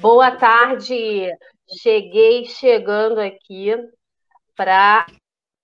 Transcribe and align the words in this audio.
Boa 0.00 0.30
tarde. 0.30 1.28
Cheguei 1.82 2.44
chegando 2.44 3.18
aqui 3.18 3.74
para 4.56 5.04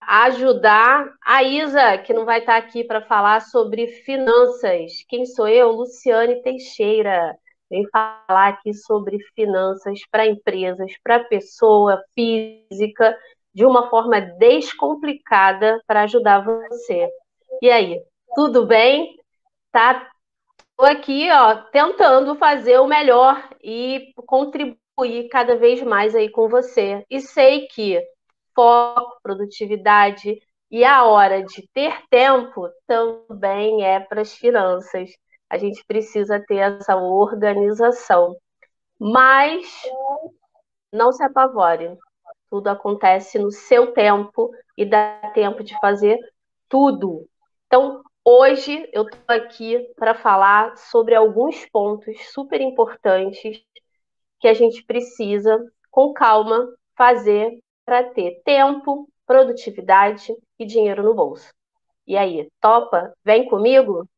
ajudar 0.00 1.08
a 1.24 1.44
Isa, 1.44 1.98
que 1.98 2.12
não 2.12 2.24
vai 2.24 2.40
estar 2.40 2.56
aqui 2.56 2.82
para 2.82 3.00
falar 3.00 3.42
sobre 3.42 3.86
finanças. 3.86 5.04
Quem 5.08 5.24
sou 5.24 5.46
eu? 5.46 5.70
Luciane 5.70 6.42
Teixeira. 6.42 7.36
Vem 7.70 7.86
falar 7.92 8.48
aqui 8.48 8.74
sobre 8.74 9.18
finanças 9.36 10.00
para 10.10 10.26
empresas, 10.26 10.92
para 11.02 11.22
pessoa 11.22 12.02
física, 12.12 13.16
de 13.54 13.64
uma 13.64 13.88
forma 13.88 14.20
descomplicada 14.20 15.80
para 15.86 16.02
ajudar 16.02 16.44
você. 16.44 17.08
E 17.62 17.70
aí, 17.70 18.02
tudo 18.34 18.66
bem? 18.66 19.16
Tá 19.70 20.10
Estou 20.76 20.90
aqui, 20.90 21.30
ó, 21.30 21.54
tentando 21.70 22.34
fazer 22.34 22.80
o 22.80 22.88
melhor 22.88 23.48
e 23.64 24.12
contribuir 24.26 25.28
cada 25.30 25.56
vez 25.56 25.82
mais 25.82 26.14
aí 26.14 26.30
com 26.30 26.48
você. 26.48 27.04
E 27.10 27.20
sei 27.20 27.66
que 27.66 28.00
foco, 28.54 29.18
produtividade 29.22 30.38
e 30.70 30.84
a 30.84 31.04
hora 31.04 31.42
de 31.42 31.68
ter 31.72 32.02
tempo 32.10 32.68
também 32.86 33.84
é 33.84 34.00
para 34.00 34.22
as 34.22 34.34
finanças. 34.34 35.10
A 35.48 35.56
gente 35.56 35.84
precisa 35.86 36.40
ter 36.40 36.56
essa 36.56 36.96
organização. 36.96 38.36
Mas 38.98 39.66
não 40.92 41.12
se 41.12 41.22
apavore. 41.22 41.96
Tudo 42.50 42.68
acontece 42.68 43.38
no 43.38 43.50
seu 43.50 43.92
tempo 43.92 44.50
e 44.76 44.84
dá 44.84 45.30
tempo 45.34 45.62
de 45.62 45.78
fazer 45.80 46.18
tudo. 46.68 47.28
Hoje 48.26 48.88
eu 48.90 49.02
estou 49.02 49.36
aqui 49.36 49.78
para 49.96 50.14
falar 50.14 50.78
sobre 50.78 51.14
alguns 51.14 51.66
pontos 51.66 52.16
super 52.32 52.58
importantes 52.58 53.62
que 54.40 54.48
a 54.48 54.54
gente 54.54 54.82
precisa, 54.82 55.62
com 55.90 56.14
calma, 56.14 56.66
fazer 56.96 57.58
para 57.84 58.02
ter 58.02 58.40
tempo, 58.42 59.06
produtividade 59.26 60.34
e 60.58 60.64
dinheiro 60.64 61.02
no 61.02 61.12
bolso. 61.12 61.52
E 62.06 62.16
aí, 62.16 62.48
topa? 62.62 63.12
Vem 63.22 63.46
comigo? 63.46 64.08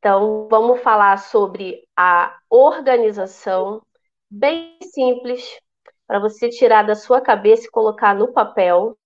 Então, 0.00 0.48
vamos 0.50 0.80
falar 0.80 1.16
sobre 1.18 1.86
a 1.96 2.36
organização, 2.50 3.82
bem 4.28 4.78
simples, 4.82 5.60
para 6.08 6.18
você 6.18 6.48
tirar 6.48 6.82
da 6.82 6.96
sua 6.96 7.20
cabeça 7.20 7.66
e 7.66 7.70
colocar 7.70 8.16
no 8.16 8.32
papel, 8.32 8.98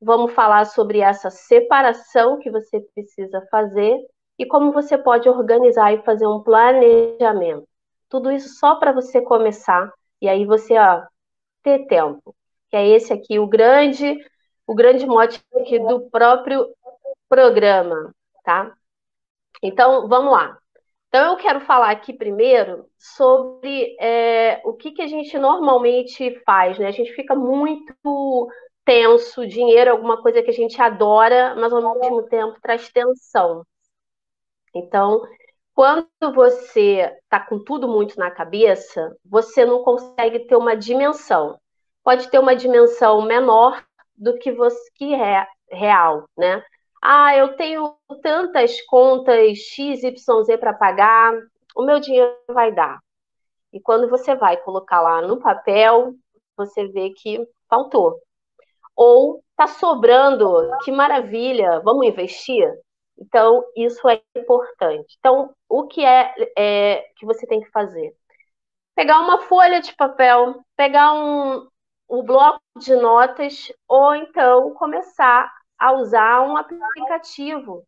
Vamos 0.00 0.32
falar 0.32 0.66
sobre 0.66 1.00
essa 1.00 1.30
separação 1.30 2.38
que 2.38 2.50
você 2.50 2.80
precisa 2.94 3.46
fazer 3.50 3.98
e 4.38 4.46
como 4.46 4.72
você 4.72 4.98
pode 4.98 5.28
organizar 5.28 5.92
e 5.92 6.02
fazer 6.02 6.26
um 6.26 6.42
planejamento. 6.42 7.66
Tudo 8.08 8.30
isso 8.30 8.48
só 8.58 8.76
para 8.76 8.92
você 8.92 9.22
começar 9.22 9.92
e 10.20 10.28
aí 10.28 10.44
você 10.44 10.78
ó, 10.78 11.02
ter 11.62 11.86
tempo. 11.86 12.34
Que 12.70 12.76
é 12.76 12.88
esse 12.88 13.12
aqui 13.12 13.38
o 13.38 13.46
grande 13.46 14.16
o 14.66 14.74
grande 14.74 15.06
mote 15.06 15.42
do 15.88 16.08
próprio 16.10 16.66
programa, 17.28 18.14
tá? 18.44 18.72
Então, 19.62 20.08
vamos 20.08 20.32
lá. 20.32 20.58
Então, 21.08 21.32
eu 21.32 21.36
quero 21.36 21.60
falar 21.60 21.90
aqui 21.90 22.12
primeiro 22.12 22.86
sobre 22.98 23.96
é, 24.00 24.60
o 24.64 24.72
que, 24.72 24.90
que 24.92 25.02
a 25.02 25.06
gente 25.06 25.38
normalmente 25.38 26.42
faz, 26.44 26.78
né? 26.78 26.88
A 26.88 26.90
gente 26.90 27.12
fica 27.12 27.34
muito 27.34 28.48
tenso, 28.84 29.46
dinheiro 29.46 29.90
é 29.90 29.92
alguma 29.92 30.20
coisa 30.22 30.42
que 30.42 30.50
a 30.50 30.54
gente 30.54 30.80
adora, 30.80 31.54
mas 31.56 31.72
ao 31.72 31.98
mesmo 31.98 32.22
tempo 32.24 32.58
traz 32.60 32.90
tensão. 32.90 33.64
Então, 34.74 35.22
quando 35.74 36.08
você 36.34 37.12
está 37.22 37.40
com 37.40 37.62
tudo 37.62 37.88
muito 37.88 38.18
na 38.18 38.30
cabeça, 38.30 39.16
você 39.24 39.64
não 39.64 39.82
consegue 39.82 40.40
ter 40.46 40.56
uma 40.56 40.76
dimensão. 40.76 41.58
Pode 42.02 42.30
ter 42.30 42.38
uma 42.38 42.54
dimensão 42.54 43.22
menor 43.22 43.84
do 44.16 44.38
que 44.38 44.52
você 44.52 44.90
que 44.94 45.14
é 45.14 45.46
real, 45.70 46.28
né? 46.36 46.62
Ah, 47.02 47.36
eu 47.36 47.56
tenho 47.56 47.96
tantas 48.22 48.80
contas 48.82 49.58
X, 49.58 50.02
Y, 50.02 50.44
Z 50.44 50.58
para 50.58 50.72
pagar, 50.72 51.34
o 51.76 51.84
meu 51.84 52.00
dinheiro 52.00 52.36
vai 52.48 52.72
dar. 52.72 52.98
E 53.72 53.80
quando 53.80 54.08
você 54.08 54.34
vai 54.36 54.56
colocar 54.58 55.00
lá 55.00 55.20
no 55.20 55.38
papel, 55.40 56.14
você 56.56 56.86
vê 56.88 57.10
que 57.10 57.46
faltou 57.68 58.23
ou 58.96 59.42
está 59.50 59.66
sobrando, 59.66 60.70
que 60.84 60.92
maravilha, 60.92 61.80
vamos 61.80 62.06
investir? 62.06 62.68
Então, 63.18 63.64
isso 63.76 64.08
é 64.08 64.20
importante. 64.36 65.16
Então, 65.18 65.54
o 65.68 65.86
que 65.86 66.04
é, 66.04 66.34
é 66.56 67.04
que 67.16 67.24
você 67.24 67.46
tem 67.46 67.60
que 67.60 67.70
fazer? 67.70 68.14
Pegar 68.94 69.20
uma 69.20 69.40
folha 69.42 69.80
de 69.80 69.94
papel, 69.94 70.64
pegar 70.76 71.14
um, 71.14 71.68
um 72.08 72.22
bloco 72.22 72.60
de 72.78 72.94
notas, 72.96 73.72
ou 73.88 74.14
então 74.14 74.74
começar 74.74 75.50
a 75.78 75.92
usar 75.92 76.42
um 76.42 76.56
aplicativo, 76.56 77.84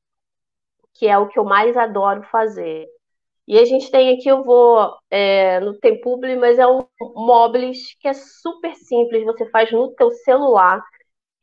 que 0.94 1.06
é 1.06 1.18
o 1.18 1.28
que 1.28 1.38
eu 1.38 1.44
mais 1.44 1.76
adoro 1.76 2.22
fazer. 2.24 2.86
E 3.46 3.58
a 3.58 3.64
gente 3.64 3.90
tem 3.90 4.14
aqui, 4.14 4.28
eu 4.28 4.42
vou, 4.42 4.96
é, 5.08 5.60
no 5.60 5.78
tem 5.78 6.00
publi, 6.00 6.36
mas 6.36 6.58
é 6.58 6.66
um 6.66 6.84
Moblis 7.14 7.94
que 8.00 8.08
é 8.08 8.12
super 8.12 8.74
simples, 8.74 9.24
você 9.24 9.48
faz 9.50 9.70
no 9.70 9.92
teu 9.94 10.10
celular 10.10 10.82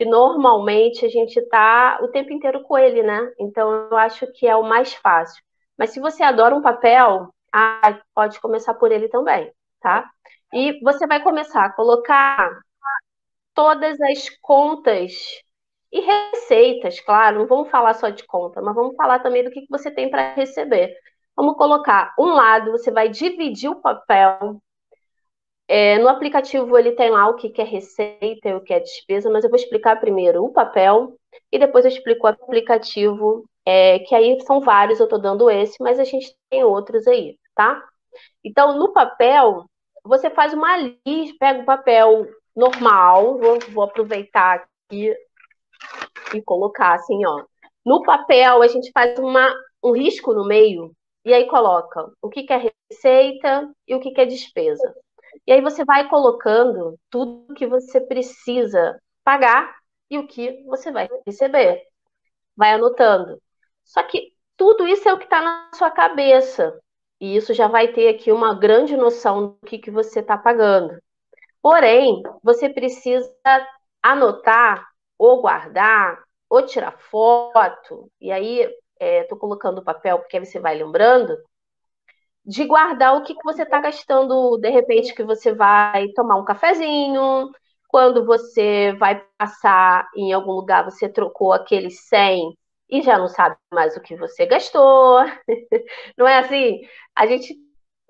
que 0.03 0.09
normalmente 0.09 1.06
a 1.06 1.09
gente 1.09 1.38
está 1.40 2.00
o 2.02 2.09
tempo 2.09 2.34
inteiro 2.34 2.62
com 2.64 2.78
ele, 2.78 3.02
né? 3.02 3.31
Então 3.40 3.88
eu 3.90 3.97
acho 3.97 4.28
que 4.34 4.46
é 4.46 4.56
o 4.56 4.64
mais 4.64 4.94
fácil. 4.94 5.41
Mas 5.78 5.91
se 5.91 6.00
você 6.00 6.22
adora 6.24 6.53
um 6.56 6.62
papel, 6.62 7.34
ah, 7.53 8.00
pode 8.14 8.40
começar 8.41 8.74
por 8.74 8.91
ele 8.91 9.08
também, 9.08 9.52
tá? 9.81 10.09
E 10.53 10.80
você 10.84 11.08
vai 11.08 11.24
começar 11.24 11.66
a 11.66 11.72
colocar 11.74 12.52
todas 13.53 14.00
as 14.02 14.30
contas 14.41 15.14
e 15.91 16.02
receitas, 16.02 17.00
claro, 17.00 17.40
não 17.40 17.47
vamos 17.47 17.70
falar 17.70 17.94
só 17.94 18.09
de 18.09 18.25
conta, 18.25 18.62
mas 18.62 18.75
vamos 18.75 18.96
falar 18.96 19.20
também 19.20 19.44
do 19.44 19.52
que 19.52 19.66
você 19.70 19.91
tem 19.91 20.09
para 20.09 20.34
receber. 20.34 20.94
Vamos 21.35 21.56
colocar 21.56 22.14
um 22.20 22.25
lado, 22.25 22.72
você 22.72 22.91
vai 22.91 23.09
dividir 23.09 23.70
o 23.70 23.81
papel 23.81 24.62
é, 25.75 25.97
no 25.97 26.07
aplicativo 26.07 26.78
ele 26.78 26.91
tem 26.91 27.09
lá 27.09 27.28
o 27.28 27.34
que, 27.34 27.51
é 27.59 27.63
receita 27.63 28.47
e 28.47 28.53
o 28.53 28.61
que 28.61 28.72
é 28.72 28.79
despesa, 28.79 29.28
mas 29.31 29.44
eu 29.44 29.50
vou 29.50 29.57
explicar 29.57 30.00
primeiro 30.00 30.45
o 30.45 30.53
papel 30.53 31.17
e 31.51 31.57
depois 31.57 31.84
eu 31.84 31.89
explico 31.89 32.28
o 32.28 32.29
aplicativo, 32.29 33.44
é, 33.66 33.97
que 33.97 34.13
aí 34.13 34.39
são 34.41 34.61
vários, 34.61 35.00
eu 35.00 35.06
estou 35.06 35.19
dando 35.19 35.50
esse, 35.50 35.81
mas 35.81 36.00
a 36.00 36.03
gente 36.03 36.31
tem 36.47 36.63
outros 36.63 37.07
aí, 37.07 37.39
tá? 37.56 37.84
Então, 38.44 38.78
no 38.78 38.94
papel, 38.94 39.66
você 40.03 40.29
faz 40.29 40.53
uma 40.53 40.78
lista, 40.78 41.38
pega 41.39 41.63
o 41.63 41.66
papel 41.66 42.28
normal, 42.55 43.40
vou, 43.40 43.57
vou 43.72 43.84
aproveitar 43.85 44.63
aqui 44.88 45.11
e 46.35 46.41
colocar 46.44 46.94
assim, 46.94 47.25
ó. 47.25 47.45
No 47.84 48.03
papel, 48.03 48.61
a 48.61 48.67
gente 48.67 48.91
faz 48.94 49.17
uma, 49.17 49.51
um 49.84 49.91
risco 49.91 50.35
no 50.35 50.45
meio 50.45 50.91
e 51.25 51.34
aí 51.34 51.47
coloca 51.47 52.11
o 52.22 52.29
que, 52.29 52.45
é 52.53 52.72
receita 52.91 53.73
e 53.88 53.95
o 53.95 54.00
que, 54.00 54.11
que 54.11 54.22
é 54.22 54.25
despesa. 54.25 54.94
E 55.48 55.52
aí 55.52 55.62
você 55.62 55.84
vai 55.86 56.08
colocando 56.10 56.97
tudo 57.09 57.53
que 57.53 57.68
você 57.68 58.02
precisa 58.02 59.00
pagar 59.24 59.76
e 60.09 60.18
o 60.18 60.28
que 60.28 60.64
você 60.66 60.91
vai 60.91 61.09
receber. 61.26 61.82
Vai 62.56 62.74
anotando. 62.74 63.41
Só 63.84 64.03
que 64.03 64.34
tudo 64.58 64.88
isso 64.88 65.08
é 65.08 65.14
o 65.14 65.18
que 65.18 65.26
está 65.26 65.41
na 65.41 65.72
sua 65.74 65.91
cabeça. 65.91 66.80
E 67.20 67.35
isso 67.35 67.53
já 67.53 67.68
vai 67.68 67.88
ter 67.90 68.09
aqui 68.09 68.32
uma 68.32 68.53
grande 68.53 68.97
noção 68.97 69.47
do 69.47 69.68
que, 69.68 69.78
que 69.78 69.91
você 69.91 70.20
está 70.20 70.38
pagando. 70.38 70.97
Porém, 71.62 72.22
você 72.44 72.70
precisa 72.70 73.34
anotar, 74.02 74.86
ou 75.18 75.41
guardar, 75.41 76.22
ou 76.50 76.66
tirar 76.66 76.97
foto. 77.00 78.12
E 78.20 78.32
aí, 78.32 78.59
estou 79.00 79.38
é, 79.38 79.40
colocando 79.40 79.79
o 79.79 79.84
papel 79.84 80.20
porque 80.20 80.38
aí 80.38 80.46
você 80.46 80.59
vai 80.59 80.76
lembrando 80.76 81.38
de 82.45 82.66
guardar 82.66 83.16
o 83.16 83.23
que, 83.23 83.34
que 83.35 83.43
você 83.43 83.63
está 83.63 83.79
gastando, 83.79 84.57
de 84.57 84.69
repente, 84.69 85.13
que 85.13 85.23
você 85.23 85.53
vai 85.53 86.09
tomar 86.09 86.37
um 86.37 86.45
cafezinho, 86.45 87.51
quando 87.87 88.25
você 88.25 88.93
vai 88.93 89.23
passar 89.37 90.07
em 90.16 90.34
algum 90.34 90.51
lugar, 90.53 90.84
você 90.84 91.07
trocou 91.09 91.53
aquele 91.53 91.90
100 91.90 92.57
e 92.90 93.01
já 93.01 93.17
não 93.17 93.28
sabe 93.28 93.55
mais 93.73 93.95
o 93.95 94.01
que 94.01 94.16
você 94.16 94.45
gastou. 94.45 95.19
não 96.17 96.28
é 96.28 96.40
assim? 96.40 96.81
A 97.16 97.25
gente 97.28 97.55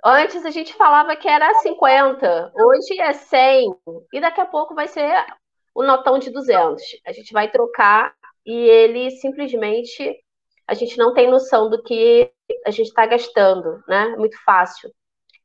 Antes 0.05 0.45
a 0.45 0.51
gente 0.51 0.73
falava 0.73 1.15
que 1.15 1.29
era 1.29 1.53
50, 1.55 2.51
hoje 2.53 2.99
é 2.99 3.13
100, 3.13 3.73
e 4.11 4.19
daqui 4.19 4.41
a 4.41 4.45
pouco 4.45 4.75
vai 4.75 4.85
ser 4.85 5.25
o 5.73 5.81
notão 5.81 6.19
de 6.19 6.29
200. 6.29 6.83
A 7.05 7.13
gente 7.13 7.31
vai 7.31 7.49
trocar 7.49 8.13
e 8.45 8.53
ele 8.53 9.11
simplesmente 9.11 10.22
a 10.67 10.73
gente 10.73 10.97
não 10.97 11.13
tem 11.13 11.29
noção 11.29 11.69
do 11.69 11.81
que 11.81 12.31
a 12.65 12.71
gente 12.71 12.87
está 12.87 13.05
gastando, 13.05 13.83
né? 13.87 14.15
Muito 14.17 14.41
fácil. 14.43 14.91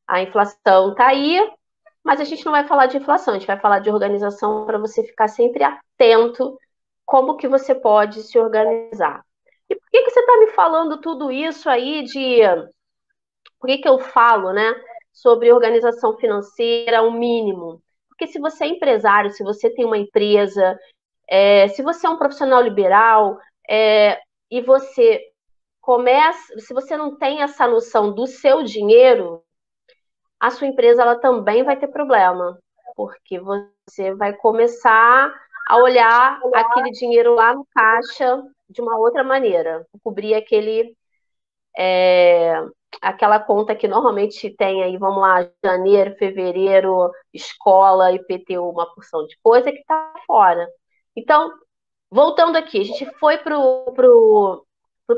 A 0.06 0.22
inflação 0.22 0.92
está 0.92 1.08
aí, 1.08 1.38
mas 2.04 2.20
a 2.20 2.24
gente 2.24 2.44
não 2.44 2.52
vai 2.52 2.66
falar 2.66 2.86
de 2.86 2.96
inflação, 2.96 3.34
a 3.34 3.38
gente 3.38 3.46
vai 3.46 3.58
falar 3.58 3.80
de 3.80 3.90
organização 3.90 4.64
para 4.64 4.78
você 4.78 5.02
ficar 5.02 5.28
sempre 5.28 5.64
atento 5.64 6.58
como 7.04 7.36
que 7.36 7.48
você 7.48 7.74
pode 7.74 8.22
se 8.22 8.38
organizar. 8.38 9.24
E 9.68 9.74
por 9.74 9.90
que, 9.90 10.02
que 10.02 10.10
você 10.10 10.20
está 10.20 10.38
me 10.38 10.46
falando 10.48 11.00
tudo 11.00 11.30
isso 11.30 11.68
aí 11.68 12.02
de 12.02 12.40
por 13.58 13.66
que, 13.66 13.78
que 13.78 13.88
eu 13.88 13.98
falo, 13.98 14.52
né, 14.52 14.74
sobre 15.12 15.52
organização 15.52 16.16
financeira, 16.16 17.02
o 17.02 17.10
mínimo? 17.10 17.82
Porque 18.08 18.26
se 18.26 18.38
você 18.38 18.64
é 18.64 18.68
empresário, 18.68 19.30
se 19.30 19.42
você 19.42 19.70
tem 19.70 19.84
uma 19.84 19.98
empresa, 19.98 20.78
é, 21.28 21.68
se 21.68 21.82
você 21.82 22.06
é 22.06 22.10
um 22.10 22.18
profissional 22.18 22.62
liberal 22.62 23.38
é, 23.68 24.20
e 24.50 24.60
você 24.60 25.22
começa, 25.80 26.58
se 26.58 26.74
você 26.74 26.96
não 26.96 27.16
tem 27.16 27.42
essa 27.42 27.66
noção 27.66 28.12
do 28.12 28.26
seu 28.26 28.62
dinheiro, 28.62 29.42
a 30.38 30.50
sua 30.50 30.66
empresa 30.66 31.02
ela 31.02 31.18
também 31.18 31.64
vai 31.64 31.78
ter 31.78 31.88
problema, 31.88 32.58
porque 32.94 33.40
você 33.40 34.14
vai 34.14 34.34
começar 34.34 35.32
a 35.66 35.76
olhar 35.76 36.40
aquele 36.54 36.90
dinheiro 36.90 37.34
lá 37.34 37.54
no 37.54 37.66
caixa 37.74 38.42
de 38.68 38.80
uma 38.80 38.98
outra 38.98 39.24
maneira, 39.24 39.86
cobrir 40.02 40.34
aquele 40.34 40.96
é, 41.76 42.54
aquela 43.00 43.38
conta 43.38 43.74
que 43.74 43.86
normalmente 43.86 44.50
tem 44.50 44.82
aí, 44.82 44.96
vamos 44.96 45.20
lá, 45.20 45.48
janeiro, 45.64 46.16
fevereiro, 46.16 47.10
escola, 47.32 48.12
IPTU, 48.12 48.68
uma 48.68 48.92
porção 48.94 49.26
de 49.26 49.38
coisa 49.42 49.70
que 49.70 49.78
está 49.78 50.12
fora. 50.26 50.68
Então, 51.16 51.52
voltando 52.10 52.56
aqui, 52.56 52.80
a 52.80 52.84
gente 52.84 53.04
foi 53.18 53.38
para 53.38 53.58
o 53.58 54.64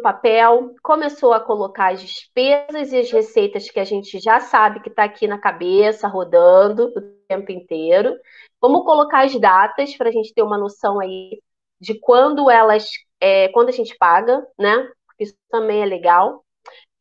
papel, 0.03 0.75
começou 0.83 1.33
a 1.33 1.41
colocar 1.41 1.93
as 1.93 2.01
despesas 2.01 2.93
e 2.93 2.99
as 2.99 3.11
receitas 3.11 3.71
que 3.71 3.81
a 3.81 3.85
gente 3.85 4.19
já 4.21 4.41
sabe 4.41 4.81
que 4.81 4.89
está 4.89 5.05
aqui 5.05 5.27
na 5.27 5.39
cabeça, 5.39 6.09
rodando 6.09 6.93
o 6.97 7.01
tempo 7.29 7.51
inteiro. 7.51 8.17
Vamos 8.61 8.85
colocar 8.85 9.25
as 9.25 9.39
datas 9.39 9.97
para 9.97 10.09
a 10.09 10.13
gente 10.13 10.33
ter 10.33 10.43
uma 10.43 10.59
noção 10.59 11.01
aí 11.01 11.41
de 11.81 11.99
quando 11.99 12.51
elas, 12.51 12.87
é, 13.21 13.49
quando 13.49 13.71
a 13.71 13.73
gente 13.73 13.97
paga, 13.97 14.47
né? 14.59 14.89
Isso 15.19 15.35
também 15.51 15.83
é 15.83 15.87
legal. 15.87 16.45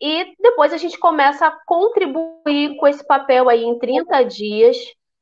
E 0.01 0.33
depois 0.39 0.71
a 0.71 0.77
gente 0.77 0.97
começa 0.97 1.47
a 1.47 1.57
contribuir 1.65 2.77
com 2.77 2.87
esse 2.87 3.05
papel 3.05 3.49
aí 3.49 3.63
em 3.63 3.77
30 3.77 4.23
dias 4.23 4.77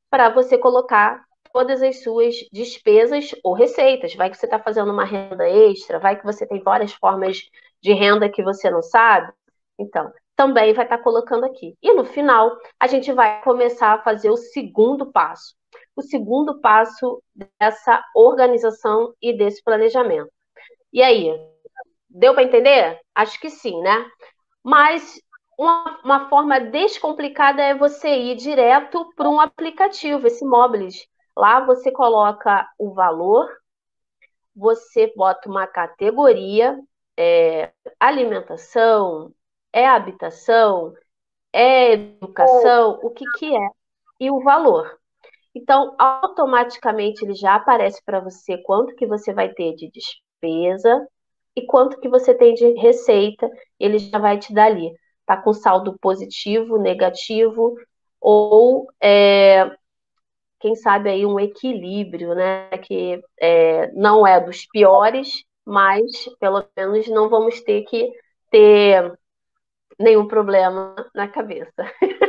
para 0.09 0.29
você 0.29 0.57
colocar 0.57 1.26
todas 1.57 1.81
as 1.81 2.03
suas 2.03 2.35
despesas 2.53 3.33
ou 3.43 3.51
receitas. 3.51 4.13
Vai 4.13 4.29
que 4.29 4.37
você 4.37 4.45
está 4.45 4.59
fazendo 4.59 4.91
uma 4.91 5.03
renda 5.03 5.49
extra, 5.49 5.97
vai 5.97 6.15
que 6.15 6.23
você 6.23 6.45
tem 6.45 6.61
várias 6.61 6.93
formas 6.93 7.49
de 7.81 7.93
renda 7.93 8.29
que 8.29 8.43
você 8.43 8.69
não 8.69 8.83
sabe. 8.83 9.33
Então, 9.79 10.13
também 10.35 10.71
vai 10.75 10.85
estar 10.85 10.99
tá 10.99 11.03
colocando 11.03 11.45
aqui. 11.45 11.75
E 11.81 11.95
no 11.95 12.05
final, 12.05 12.55
a 12.79 12.85
gente 12.85 13.11
vai 13.11 13.41
começar 13.41 13.93
a 13.93 14.03
fazer 14.03 14.29
o 14.29 14.37
segundo 14.37 15.11
passo. 15.11 15.55
O 15.95 16.03
segundo 16.03 16.61
passo 16.61 17.23
dessa 17.59 18.03
organização 18.13 19.15
e 19.19 19.35
desse 19.35 19.63
planejamento. 19.63 20.29
E 20.93 21.01
aí, 21.01 21.33
deu 22.07 22.35
para 22.35 22.43
entender? 22.43 22.99
Acho 23.15 23.39
que 23.39 23.49
sim, 23.49 23.81
né? 23.81 24.05
Mas 24.63 25.19
uma, 25.57 25.99
uma, 26.03 26.29
forma 26.29 26.59
descomplicada 26.59 27.63
é 27.63 27.73
você 27.73 28.09
ir 28.09 28.35
direto 28.35 29.11
para 29.15 29.27
um 29.27 29.39
aplicativo, 29.39 30.27
esse 30.27 30.45
Mobiles. 30.45 31.07
Lá 31.37 31.59
você 31.59 31.91
coloca 31.91 32.67
o 32.79 32.95
valor, 32.95 33.47
você 34.55 35.13
bota 35.15 35.47
uma 35.47 35.67
categoria, 35.67 36.75
é, 37.15 37.71
alimentação, 37.99 39.31
é 39.71 39.87
habitação, 39.87 40.95
é 41.53 41.91
educação, 41.93 42.99
o 43.03 43.11
que, 43.11 43.23
que 43.37 43.55
é, 43.55 43.69
e 44.19 44.31
o 44.31 44.41
valor. 44.41 44.99
Então, 45.53 45.95
automaticamente 45.99 47.23
ele 47.23 47.35
já 47.35 47.53
aparece 47.53 48.01
para 48.03 48.19
você 48.19 48.57
quanto 48.63 48.95
que 48.95 49.05
você 49.05 49.31
vai 49.31 49.53
ter 49.53 49.75
de 49.75 49.91
despesa, 49.91 51.07
e 51.55 51.67
quanto 51.67 51.99
que 51.99 52.09
você 52.09 52.33
tem 52.33 52.55
de 52.55 52.73
receita, 52.79 53.47
ele 53.79 53.99
já 53.99 54.17
vai 54.17 54.39
te 54.39 54.51
dar 54.51 54.65
ali. 54.65 54.91
Tá 55.23 55.37
com 55.37 55.53
saldo 55.53 55.95
positivo, 55.99 56.79
negativo, 56.79 57.75
ou 58.19 58.87
é, 58.99 59.69
quem 60.59 60.75
sabe 60.75 61.09
aí 61.09 61.25
um 61.25 61.39
equilíbrio, 61.39 62.33
né? 62.35 62.69
Que 62.79 63.21
é, 63.39 63.91
não 63.93 64.25
é 64.25 64.39
dos 64.39 64.65
piores, 64.67 65.43
mas 65.65 66.11
pelo 66.39 66.65
menos 66.75 67.07
não 67.07 67.29
vamos 67.29 67.61
ter 67.61 67.83
que 67.83 68.11
ter 68.49 69.13
nenhum 69.99 70.27
problema 70.27 70.95
na 71.13 71.27
cabeça. 71.27 71.73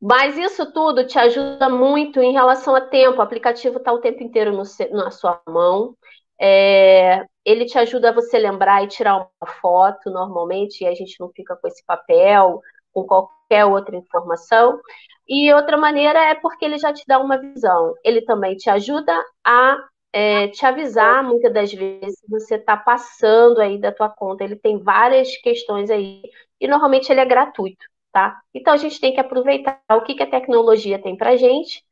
Mas 0.00 0.36
isso 0.36 0.72
tudo 0.72 1.06
te 1.06 1.18
ajuda 1.18 1.68
muito 1.68 2.20
em 2.20 2.32
relação 2.32 2.74
a 2.74 2.80
tempo. 2.80 3.18
O 3.18 3.22
aplicativo 3.22 3.78
está 3.78 3.92
o 3.92 4.00
tempo 4.00 4.22
inteiro 4.22 4.52
no, 4.52 4.62
na 4.92 5.10
sua 5.10 5.40
mão. 5.46 5.94
É, 6.40 7.24
ele 7.44 7.64
te 7.64 7.78
ajuda 7.78 8.10
a 8.10 8.12
você 8.12 8.38
lembrar 8.38 8.82
e 8.84 8.88
tirar 8.88 9.16
uma 9.16 9.52
foto 9.60 10.10
normalmente, 10.10 10.82
e 10.82 10.86
a 10.86 10.94
gente 10.94 11.18
não 11.18 11.30
fica 11.30 11.56
com 11.56 11.66
esse 11.66 11.84
papel, 11.86 12.60
com 12.96 13.04
qualquer 13.06 13.66
outra 13.66 13.94
informação. 13.94 14.80
E 15.28 15.52
outra 15.52 15.76
maneira 15.76 16.18
é 16.18 16.34
porque 16.34 16.64
ele 16.64 16.78
já 16.78 16.92
te 16.94 17.04
dá 17.06 17.18
uma 17.18 17.38
visão. 17.38 17.94
Ele 18.02 18.22
também 18.22 18.56
te 18.56 18.70
ajuda 18.70 19.12
a 19.44 19.76
é, 20.12 20.48
te 20.48 20.64
avisar 20.64 21.22
muitas 21.22 21.52
das 21.52 21.72
vezes 21.74 22.18
se 22.18 22.26
você 22.30 22.54
está 22.54 22.74
passando 22.74 23.60
aí 23.60 23.78
da 23.78 23.92
tua 23.92 24.08
conta. 24.08 24.44
Ele 24.44 24.56
tem 24.56 24.78
várias 24.78 25.36
questões 25.38 25.90
aí 25.90 26.22
e 26.58 26.66
normalmente 26.66 27.10
ele 27.12 27.20
é 27.20 27.24
gratuito, 27.26 27.84
tá? 28.12 28.40
Então 28.54 28.72
a 28.72 28.78
gente 28.78 28.98
tem 28.98 29.12
que 29.12 29.20
aproveitar 29.20 29.78
o 29.90 30.00
que, 30.02 30.14
que 30.14 30.22
a 30.22 30.30
tecnologia 30.30 30.98
tem 30.98 31.16
para 31.16 31.36
gente 31.36 31.84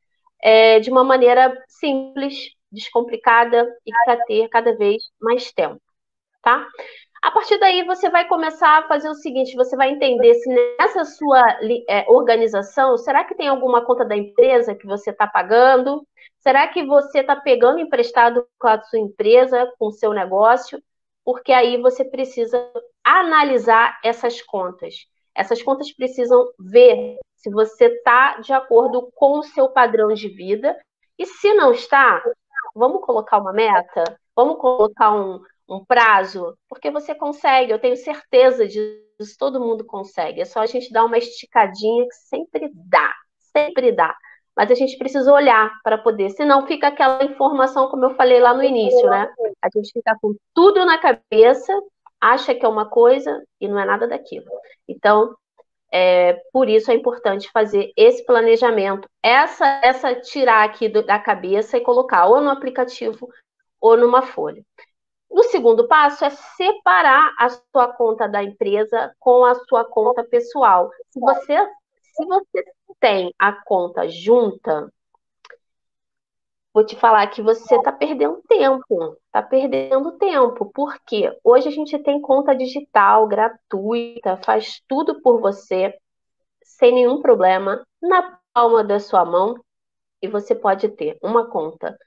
é, 0.43 0.81
de 0.81 0.91
uma 0.91 1.05
maneira 1.05 1.55
simples, 1.69 2.51
descomplicada 2.73 3.69
e 3.87 3.93
para 4.05 4.25
ter 4.25 4.49
cada 4.49 4.75
vez 4.77 5.03
mais 5.21 5.53
tempo, 5.53 5.81
tá? 6.43 6.67
A 7.25 7.31
partir 7.31 7.59
daí, 7.59 7.83
você 7.85 8.11
vai 8.11 8.29
começar 8.29 8.81
a 8.81 8.87
fazer 8.87 9.09
o 9.09 9.15
seguinte: 9.15 9.57
você 9.57 9.75
vai 9.75 9.89
entender 9.89 10.35
se 10.35 10.77
nessa 10.79 11.07
sua 11.07 11.43
é, 11.89 12.05
organização, 12.07 12.99
será 12.99 13.25
que 13.25 13.35
tem 13.35 13.49
alguma 13.49 13.83
conta 13.83 14.05
da 14.05 14.15
empresa 14.15 14.75
que 14.75 14.87
você 14.87 15.09
está 15.09 15.27
pagando? 15.27 16.07
Será 16.41 16.69
que 16.69 16.85
você 16.85 17.21
está 17.21 17.35
pegando 17.35 17.79
emprestado 17.79 18.47
com 18.59 18.69
a 18.69 18.79
sua 18.83 18.99
empresa, 18.99 19.73
com 19.79 19.87
o 19.87 19.93
seu 19.93 20.13
negócio? 20.13 20.79
Porque 21.25 21.51
aí 21.51 21.81
você 21.81 22.05
precisa 22.05 22.71
analisar 23.03 23.99
essas 24.05 24.43
contas. 24.43 24.95
Essas 25.35 25.63
contas 25.63 25.91
precisam 25.93 26.47
ver 26.61 27.17
se 27.37 27.51
você 27.51 27.87
está 27.87 28.39
de 28.41 28.53
acordo 28.53 29.11
com 29.15 29.39
o 29.39 29.43
seu 29.43 29.71
padrão 29.71 30.13
de 30.13 30.29
vida. 30.29 30.79
E 31.19 31.25
se 31.25 31.55
não 31.55 31.73
está, 31.73 32.23
vamos 32.75 33.01
colocar 33.01 33.39
uma 33.39 33.53
meta? 33.53 34.05
Vamos 34.37 34.59
colocar 34.59 35.15
um, 35.15 35.41
um 35.69 35.85
prazo? 35.85 36.57
Porque 36.69 36.91
você 36.91 37.15
consegue, 37.15 37.73
eu 37.73 37.79
tenho 37.79 37.97
certeza 37.97 38.67
disso, 38.67 39.37
todo 39.39 39.61
mundo 39.61 39.85
consegue. 39.85 40.41
É 40.41 40.45
só 40.45 40.61
a 40.61 40.67
gente 40.67 40.93
dar 40.93 41.05
uma 41.05 41.19
esticadinha 41.19 42.05
que 42.05 42.15
sempre 42.15 42.71
dá, 42.75 43.13
sempre 43.53 43.93
dá. 43.93 44.15
Mas 44.57 44.71
a 44.71 44.75
gente 44.75 44.97
precisa 44.97 45.33
olhar 45.33 45.73
para 45.83 45.99
poder, 45.99 46.31
senão 46.31 46.67
fica 46.67 46.89
aquela 46.89 47.25
informação, 47.25 47.89
como 47.89 48.05
eu 48.05 48.15
falei 48.15 48.39
lá 48.39 48.55
no 48.55 48.63
início, 48.63 49.09
né? 49.11 49.29
A 49.61 49.69
gente 49.75 49.93
fica 49.93 50.17
com 50.23 50.35
tudo 50.55 50.85
na 50.85 50.97
cabeça, 50.97 51.73
acha 52.21 52.55
que 52.55 52.65
é 52.65 52.69
uma 52.69 52.89
coisa 52.89 53.43
e 53.61 53.67
não 53.67 53.79
é 53.81 53.85
nada 53.85 54.07
daquilo. 54.07 54.47
Então, 54.89 55.35
é, 55.93 56.41
por 56.53 56.69
isso 56.69 56.91
é 56.91 56.95
importante 56.95 57.51
fazer 57.53 57.93
esse 57.97 58.25
planejamento, 58.25 59.09
essa, 59.23 59.81
essa 59.83 60.15
tirar 60.15 60.65
aqui 60.65 60.89
do, 60.89 61.05
da 61.05 61.19
cabeça 61.19 61.77
e 61.77 61.81
colocar 61.81 62.27
ou 62.27 62.41
no 62.41 62.51
aplicativo 62.51 63.29
ou 63.81 63.97
numa 63.97 64.23
folha. 64.23 64.63
O 65.37 65.43
segundo 65.43 65.89
passo 65.89 66.25
é 66.25 66.31
separar 66.31 67.35
a 67.37 67.49
sua 67.49 67.93
conta 67.93 68.29
da 68.29 68.41
empresa 68.41 69.13
com 69.19 69.45
a 69.45 69.57
sua 69.67 69.85
conta 69.85 70.23
pessoal. 70.23 70.89
Se 71.11 71.19
você, 71.19 71.67
se 72.15 72.25
você 72.25 72.65
tem 73.01 73.35
a 73.37 73.53
conta 73.65 74.09
junta, 74.09 74.89
vou 76.73 76.87
te 76.87 76.95
falar 76.95 77.27
que 77.27 77.43
você 77.43 77.75
está 77.75 77.91
perdendo 77.91 78.41
tempo. 78.49 79.19
Está 79.27 79.43
perdendo 79.43 80.13
tempo. 80.19 80.71
Porque 80.73 81.37
hoje 81.43 81.67
a 81.67 81.73
gente 81.73 81.99
tem 81.99 82.21
conta 82.21 82.55
digital, 82.55 83.27
gratuita, 83.27 84.37
faz 84.37 84.81
tudo 84.87 85.21
por 85.21 85.41
você, 85.41 85.93
sem 86.63 86.95
nenhum 86.95 87.21
problema, 87.21 87.85
na 88.01 88.39
palma 88.53 88.85
da 88.85 89.01
sua 89.01 89.25
mão. 89.25 89.57
E 90.23 90.29
você 90.29 90.55
pode 90.55 90.91
ter 90.91 91.19
uma 91.21 91.51
conta 91.51 91.99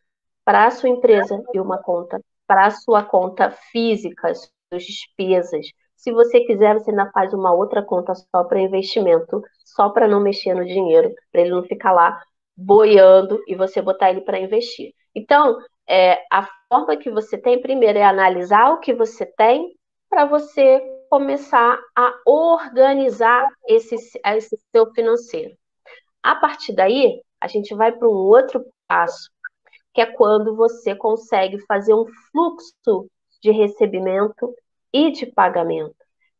para 0.46 0.66
a 0.66 0.72
sua 0.72 0.88
empresa 0.88 1.44
e 1.54 1.60
uma 1.60 1.78
conta 1.78 2.22
para 2.48 2.68
a 2.68 2.72
sua 2.72 3.04
conta 3.04 3.52
física, 3.72 4.34
suas 4.34 4.84
despesas, 4.84 5.68
Se 5.96 6.12
você 6.12 6.42
quiser, 6.42 6.76
você 6.76 6.92
ainda 6.92 7.10
faz 7.12 7.34
uma 7.34 7.54
outra 7.54 7.84
conta 7.84 8.14
só 8.16 8.44
para 8.44 8.62
investimento, 8.62 9.42
só 9.66 9.90
para 9.90 10.08
não 10.08 10.20
mexer 10.20 10.54
no 10.54 10.66
dinheiro, 10.66 11.14
para 11.32 11.42
ele 11.42 11.52
não 11.52 11.64
ficar 11.64 11.92
lá 11.92 12.22
boiando 12.56 13.42
e 13.48 13.56
você 13.56 13.82
botar 13.82 14.12
ele 14.12 14.22
para 14.22 14.40
investir. 14.40 14.94
Então, 15.14 15.58
é, 15.88 16.24
a 16.32 16.48
forma 16.70 16.98
que 16.98 17.10
você 17.10 17.38
tem 17.38 17.62
primeiro 17.62 17.98
é 17.98 18.04
analisar 18.04 18.72
o 18.74 18.80
que 18.80 18.94
você 18.94 19.26
tem 19.26 19.76
para 20.10 20.26
você 20.26 20.82
começar 21.10 21.80
a 21.96 22.14
organizar 22.26 23.48
esse, 23.68 23.96
esse 24.26 24.58
seu 24.72 24.92
financeiro. 24.94 25.56
A 26.24 26.36
partir 26.36 26.74
daí, 26.74 27.22
a 27.40 27.48
gente 27.48 27.74
vai 27.76 27.92
para 27.92 28.08
um 28.08 28.12
outro 28.12 28.66
passo, 28.88 29.30
que 29.98 30.02
é 30.02 30.06
quando 30.06 30.56
você 30.56 30.94
consegue 30.94 31.58
fazer 31.66 31.92
um 31.96 32.06
fluxo 32.32 33.10
de 33.42 33.50
recebimento 33.50 34.54
e 34.94 35.10
de 35.10 35.26
pagamento. 35.26 35.96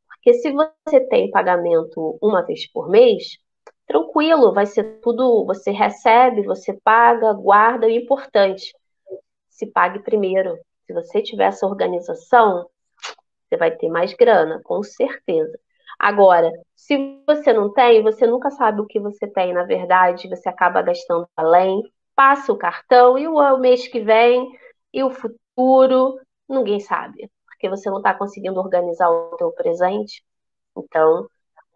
Porque 0.08 0.36
se 0.36 0.52
você 0.52 1.00
tem 1.10 1.32
pagamento 1.32 2.20
uma 2.22 2.46
vez 2.46 2.72
por 2.72 2.88
mês, 2.88 3.40
tranquilo, 3.88 4.54
vai 4.54 4.68
ser 4.68 5.00
tudo, 5.02 5.44
você 5.44 5.72
recebe, 5.72 6.44
você 6.44 6.72
paga, 6.84 7.34
guarda, 7.34 7.88
o 7.88 7.90
importante, 7.90 8.76
se 9.50 9.66
pague 9.66 10.04
primeiro. 10.04 10.56
Se 10.86 10.94
você 10.94 11.20
tiver 11.24 11.46
essa 11.46 11.66
organização, 11.66 12.70
você 13.50 13.58
vai 13.58 13.72
ter 13.72 13.90
mais 13.90 14.14
grana, 14.14 14.62
com 14.64 14.84
certeza. 14.84 15.60
Agora, 15.98 16.52
se 16.76 17.24
você 17.26 17.52
não 17.52 17.74
tem, 17.74 18.04
você 18.04 18.28
nunca 18.28 18.52
sabe 18.52 18.82
o 18.82 18.86
que 18.86 19.00
você 19.00 19.26
tem, 19.26 19.52
na 19.52 19.64
verdade, 19.64 20.30
você 20.30 20.48
acaba 20.48 20.84
gastando 20.84 21.28
além, 21.36 21.82
passa 22.18 22.52
o 22.52 22.58
cartão 22.58 23.16
e 23.16 23.28
o 23.28 23.58
mês 23.58 23.88
que 23.88 24.00
vem 24.00 24.52
e 24.92 25.04
o 25.04 25.12
futuro, 25.12 26.20
ninguém 26.50 26.80
sabe, 26.80 27.30
porque 27.46 27.70
você 27.70 27.92
não 27.92 27.98
está 27.98 28.12
conseguindo 28.16 28.60
organizar 28.60 29.08
o 29.12 29.38
seu 29.38 29.52
presente. 29.52 30.24
Então, 30.76 31.28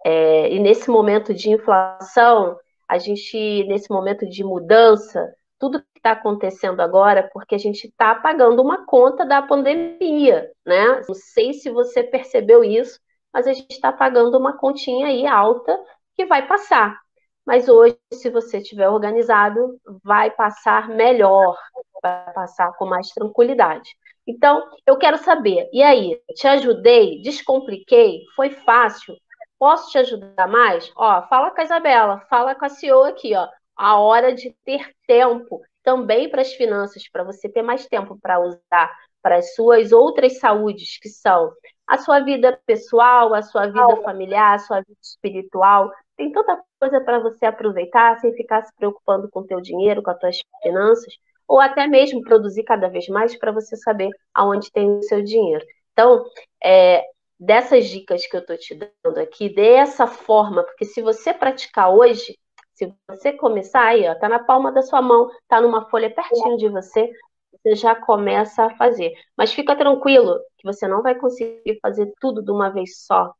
é, 0.04 0.52
e 0.52 0.60
nesse 0.60 0.90
momento 0.90 1.32
de 1.32 1.52
inflação, 1.52 2.58
a 2.90 2.98
gente, 2.98 3.64
nesse 3.66 3.92
momento 3.92 4.28
de 4.28 4.44
mudança, 4.44 5.32
tudo 5.60 5.80
que 5.80 6.00
está 6.00 6.14
acontecendo 6.14 6.82
agora, 6.82 7.30
porque 7.32 7.54
a 7.54 7.60
gente 7.60 7.86
está 7.86 8.16
pagando 8.16 8.64
uma 8.64 8.84
conta 8.84 9.24
da 9.24 9.44
pandemia, 9.44 10.52
né? 10.66 11.04
Não 11.08 11.14
sei 11.14 11.54
se 11.54 11.70
você 11.70 12.02
percebeu 12.02 12.64
isso, 12.64 13.00
mas 13.32 13.46
a 13.46 13.54
gente 13.54 13.70
está 13.72 13.94
pagando 13.94 14.36
uma 14.40 14.58
continha 14.58 15.06
aí 15.06 15.28
alta 15.28 15.80
que 16.16 16.26
vai 16.26 16.48
passar. 16.48 17.00
Mas 17.46 17.68
hoje, 17.68 17.98
se 18.14 18.30
você 18.30 18.60
estiver 18.60 18.90
organizado, 18.90 19.80
vai 20.04 20.32
passar 20.32 20.90
melhor, 20.90 21.58
vai 22.02 22.34
passar 22.34 22.72
com 22.78 22.86
mais 22.86 23.10
tranquilidade. 23.10 23.90
Então, 24.28 24.64
eu 24.86 24.98
quero 24.98 25.18
saber, 25.18 25.68
e 25.74 25.82
aí, 25.82 26.22
te 26.36 26.48
ajudei, 26.48 27.22
descompliquei, 27.22 28.22
foi 28.36 28.52
fácil? 28.52 29.16
Posso 29.58 29.92
te 29.92 29.98
ajudar 29.98 30.48
mais? 30.48 30.92
Ó, 30.96 31.22
fala 31.28 31.52
com 31.52 31.62
a 31.62 31.64
Isabela, 31.64 32.20
fala 32.30 32.56
com 32.56 32.66
a 32.66 32.70
CEO 32.70 33.04
aqui, 33.04 33.36
ó 33.36 33.48
a 33.82 33.98
hora 34.00 34.34
de 34.34 34.56
ter 34.64 34.92
tempo 35.08 35.60
também 35.84 36.30
para 36.30 36.42
as 36.42 36.54
finanças, 36.54 37.10
para 37.10 37.24
você 37.24 37.50
ter 37.50 37.64
mais 37.64 37.88
tempo 37.88 38.16
para 38.22 38.40
usar 38.40 38.92
para 39.24 39.38
as 39.38 39.56
suas 39.56 39.92
outras 39.92 40.40
saúdes, 40.40 41.00
que 41.00 41.10
são 41.10 41.52
a 41.88 41.98
sua 41.98 42.20
vida 42.20 42.60
pessoal, 42.66 43.34
a 43.34 43.42
sua 43.42 43.68
vida 43.68 43.98
familiar, 44.04 44.56
a 44.56 44.60
sua 44.60 44.82
vida 44.82 44.98
espiritual. 45.02 45.92
Tem 46.22 46.32
tanta 46.32 46.64
coisa 46.80 47.02
para 47.02 47.18
você 47.18 47.48
aproveitar 47.48 48.20
sem 48.20 48.32
ficar 48.36 48.64
se 48.64 48.72
preocupando 48.78 49.28
com 49.28 49.40
o 49.40 49.44
teu 49.44 49.60
dinheiro, 49.60 50.04
com 50.04 50.12
as 50.12 50.20
tuas 50.20 50.38
finanças, 50.62 51.12
ou 51.48 51.60
até 51.60 51.88
mesmo 51.88 52.22
produzir 52.22 52.62
cada 52.64 52.88
vez 52.88 53.08
mais 53.08 53.36
para 53.36 53.52
você 53.52 53.76
saber 53.76 54.12
aonde 54.32 54.72
tem 54.72 54.88
o 54.88 55.02
seu 55.02 55.24
dinheiro. 55.24 55.66
Então, 55.92 56.24
é, 56.64 57.04
dessas 57.40 57.88
dicas 57.88 58.28
que 58.28 58.36
eu 58.36 58.42
estou 58.42 58.56
te 58.56 58.76
dando 58.76 59.18
aqui, 59.18 59.50
dessa 59.50 60.06
forma, 60.06 60.62
porque 60.64 60.86
se 60.86 61.02
você 61.02 61.34
praticar 61.34 61.92
hoje, 61.92 62.38
se 62.76 62.94
você 63.10 63.34
começar 63.34 63.84
aí, 63.84 64.08
ó, 64.08 64.14
tá 64.14 64.30
na 64.30 64.44
palma 64.44 64.72
da 64.72 64.84
sua 64.84 65.02
mão, 65.02 65.28
tá 65.48 65.60
numa 65.60 65.90
folha 65.90 66.14
pertinho 66.14 66.56
de 66.56 66.70
você, 66.70 67.10
você 67.52 67.74
já 67.76 67.96
começa 67.96 68.66
a 68.66 68.78
fazer. 68.78 69.12
Mas 69.36 69.52
fica 69.52 69.76
tranquilo 69.76 70.40
que 70.56 70.72
você 70.72 70.88
não 70.88 71.02
vai 71.02 71.16
conseguir 71.16 71.80
fazer 71.82 72.14
tudo 72.22 72.44
de 72.44 72.52
uma 72.52 72.70
vez 72.70 73.00
só. 73.08 73.34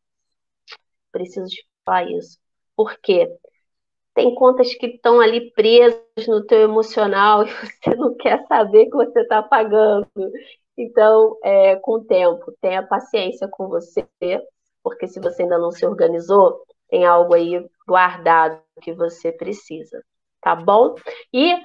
Preciso 1.12 1.46
te 1.46 1.64
falar 1.86 2.10
isso. 2.10 2.42
Por 2.82 2.98
quê? 3.00 3.32
Tem 4.16 4.34
contas 4.34 4.74
que 4.74 4.88
estão 4.88 5.22
ali 5.22 5.52
presas 5.52 6.28
no 6.28 6.44
teu 6.44 6.62
emocional 6.62 7.44
e 7.46 7.52
você 7.52 7.96
não 7.96 8.16
quer 8.16 8.44
saber 8.48 8.86
que 8.86 8.96
você 8.96 9.20
está 9.22 9.44
pagando. 9.44 10.08
Então, 10.76 11.38
é, 11.44 11.76
com 11.76 11.94
o 11.98 12.04
tempo, 12.04 12.52
tenha 12.60 12.82
paciência 12.82 13.48
com 13.48 13.68
você, 13.68 14.04
porque 14.82 15.08
se 15.08 15.20
você 15.20 15.44
ainda 15.44 15.60
não 15.60 15.70
se 15.70 15.86
organizou, 15.86 16.60
tem 16.90 17.06
algo 17.06 17.36
aí 17.36 17.64
guardado 17.88 18.60
que 18.82 18.92
você 18.94 19.32
precisa, 19.32 20.04
tá 20.42 20.56
bom? 20.56 20.96
E 21.32 21.56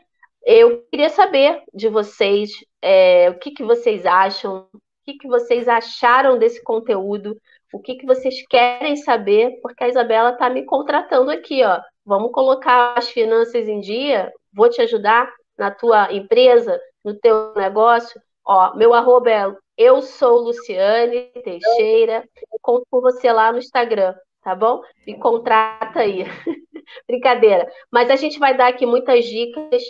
eu 0.44 0.82
queria 0.90 1.08
saber 1.08 1.62
de 1.72 1.88
vocês 1.88 2.50
é, 2.82 3.30
o 3.30 3.38
que, 3.38 3.52
que 3.52 3.64
vocês 3.64 4.04
acham, 4.04 4.68
o 4.74 4.78
que, 5.06 5.14
que 5.16 5.26
vocês 5.26 5.66
acharam 5.66 6.38
desse 6.38 6.62
conteúdo, 6.62 7.40
o 7.76 7.80
que, 7.80 7.96
que 7.96 8.06
vocês 8.06 8.34
querem 8.48 8.96
saber, 8.96 9.58
porque 9.62 9.84
a 9.84 9.88
Isabela 9.88 10.30
está 10.30 10.50
me 10.50 10.64
contratando 10.64 11.30
aqui, 11.30 11.62
ó. 11.64 11.80
Vamos 12.04 12.32
colocar 12.32 12.94
as 12.96 13.08
finanças 13.08 13.68
em 13.68 13.80
dia, 13.80 14.32
vou 14.52 14.68
te 14.68 14.80
ajudar 14.82 15.32
na 15.58 15.70
tua 15.70 16.12
empresa, 16.12 16.80
no 17.04 17.14
teu 17.18 17.52
negócio. 17.54 18.20
Ó, 18.44 18.74
meu 18.76 18.94
arroba 18.94 19.30
é 19.30 19.44
eu 19.76 20.00
sou 20.02 20.38
Luciane 20.40 21.30
Teixeira, 21.44 22.24
conto 22.62 22.86
com 22.90 23.00
você 23.00 23.30
lá 23.30 23.52
no 23.52 23.58
Instagram 23.58 24.14
tá 24.46 24.54
bom? 24.54 24.80
Me 25.04 25.18
contrata 25.18 25.98
aí. 25.98 26.22
Brincadeira. 27.08 27.68
Mas 27.90 28.08
a 28.10 28.14
gente 28.14 28.38
vai 28.38 28.56
dar 28.56 28.68
aqui 28.68 28.86
muitas 28.86 29.24
dicas 29.24 29.82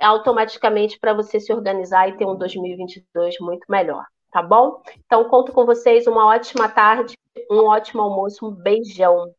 automaticamente 0.00 0.96
para 1.00 1.12
você 1.12 1.40
se 1.40 1.52
organizar 1.52 2.08
e 2.08 2.16
ter 2.16 2.24
um 2.24 2.36
2022 2.36 3.40
muito 3.40 3.64
melhor, 3.68 4.04
tá 4.36 4.42
bom? 4.42 4.82
Então, 5.06 5.24
conto 5.30 5.50
com 5.50 5.64
vocês. 5.64 6.06
Uma 6.06 6.26
ótima 6.26 6.68
tarde, 6.68 7.16
um 7.50 7.64
ótimo 7.64 8.02
almoço, 8.02 8.46
um 8.46 8.50
beijão. 8.50 9.34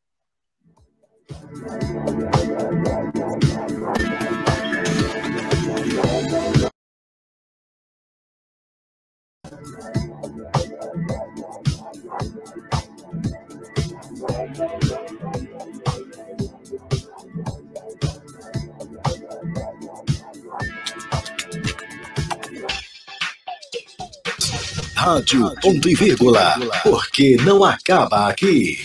Rádio 24.98 25.54
Ponto 25.62 25.88
e 25.88 25.94
Vírgula, 25.94 26.56
porque 26.82 27.38
não 27.46 27.64
acaba 27.64 28.28
aqui. 28.28 28.80